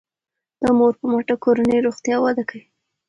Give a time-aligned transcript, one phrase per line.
[0.61, 2.63] د مور په مټه کورنی روغتیا وده کوي.